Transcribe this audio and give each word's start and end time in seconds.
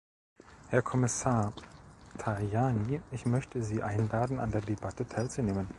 Herr 0.69 0.81
Kommissar 0.81 1.53
Tajani, 2.17 3.01
ich 3.11 3.27
möchte 3.27 3.61
Sie 3.61 3.83
einladen, 3.83 4.39
an 4.39 4.49
der 4.51 4.61
Debatte 4.61 5.05
teilzunehmen. 5.05 5.67